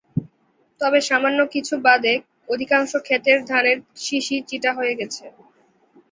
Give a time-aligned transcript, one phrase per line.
[0.81, 2.13] তবে সামান্য কিছু বাদে
[2.49, 5.23] অধিকাংশ খেতের ধানের শীষই চিটা হয়ে গেছে।